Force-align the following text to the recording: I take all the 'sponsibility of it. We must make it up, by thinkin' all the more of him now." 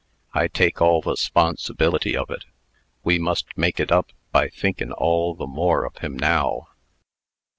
I 0.33 0.47
take 0.47 0.81
all 0.81 0.99
the 1.03 1.15
'sponsibility 1.15 2.17
of 2.17 2.31
it. 2.31 2.45
We 3.03 3.19
must 3.19 3.55
make 3.55 3.79
it 3.79 3.91
up, 3.91 4.11
by 4.31 4.49
thinkin' 4.49 4.91
all 4.91 5.35
the 5.35 5.45
more 5.45 5.85
of 5.85 5.97
him 5.99 6.17
now." 6.17 6.69